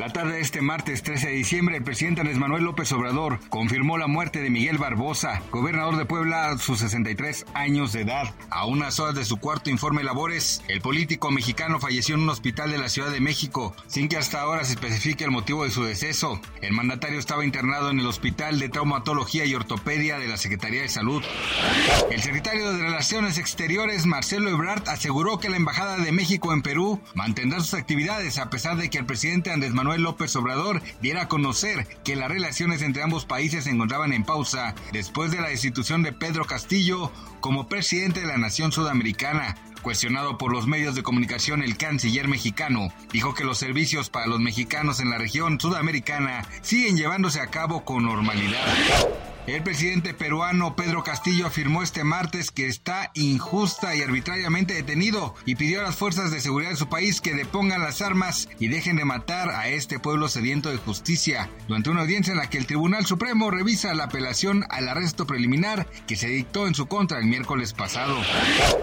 [0.00, 3.98] La tarde de este martes 13 de diciembre, el presidente Andrés Manuel López Obrador confirmó
[3.98, 8.34] la muerte de Miguel Barbosa, gobernador de Puebla a sus 63 años de edad.
[8.48, 12.70] A unas horas de su cuarto informe labores, el político mexicano falleció en un hospital
[12.70, 15.84] de la Ciudad de México, sin que hasta ahora se especifique el motivo de su
[15.84, 16.40] deceso.
[16.62, 20.88] El mandatario estaba internado en el Hospital de Traumatología y Ortopedia de la Secretaría de
[20.88, 21.22] Salud.
[22.10, 27.02] El secretario de Relaciones Exteriores, Marcelo Ebrard, aseguró que la Embajada de México en Perú
[27.14, 31.28] mantendrá sus actividades a pesar de que el presidente Andrés Manuel López Obrador diera a
[31.28, 36.02] conocer que las relaciones entre ambos países se encontraban en pausa después de la destitución
[36.02, 37.10] de Pedro Castillo
[37.40, 39.56] como presidente de la nación sudamericana.
[39.82, 44.40] Cuestionado por los medios de comunicación, el canciller mexicano dijo que los servicios para los
[44.40, 49.29] mexicanos en la región sudamericana siguen llevándose a cabo con normalidad.
[49.46, 55.54] El presidente peruano Pedro Castillo afirmó este martes que está injusta y arbitrariamente detenido y
[55.54, 58.96] pidió a las fuerzas de seguridad de su país que depongan las armas y dejen
[58.96, 61.50] de matar a este pueblo sediento de justicia.
[61.68, 65.86] Durante una audiencia en la que el Tribunal Supremo revisa la apelación al arresto preliminar
[66.06, 68.18] que se dictó en su contra el miércoles pasado.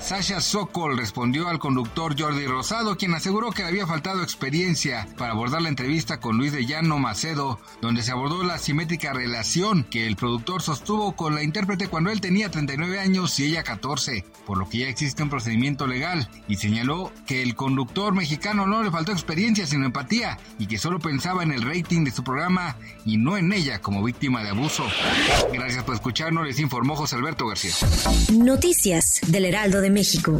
[0.00, 5.32] Sasha Sokol respondió al conductor Jordi Rosado, quien aseguró que le había faltado experiencia para
[5.32, 10.06] abordar la entrevista con Luis de Llano Macedo, donde se abordó la simétrica relación que
[10.06, 14.56] el productor sostuvo con la intérprete cuando él tenía 39 años y ella 14, por
[14.56, 18.90] lo que ya existe un procedimiento legal, y señaló que el conductor mexicano no le
[18.90, 23.16] faltó experiencia sino empatía y que solo pensaba en el rating de su programa y
[23.16, 24.84] no en ella como víctima de abuso.
[25.52, 27.72] Gracias por escucharnos, les informó José Alberto García.
[28.32, 30.38] Noticias del Heraldo de México.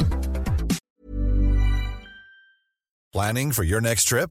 [3.13, 4.31] Planning for your next trip?